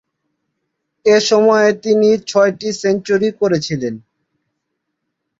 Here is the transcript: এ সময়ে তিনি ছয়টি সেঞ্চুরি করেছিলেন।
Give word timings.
এ 1.05 1.17
সময়ে 1.29 1.69
তিনি 1.83 2.09
ছয়টি 2.29 2.69
সেঞ্চুরি 2.81 3.29
করেছিলেন। 3.41 3.93